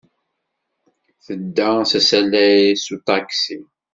[1.25, 3.59] Tedda s asalay s uṭaksi.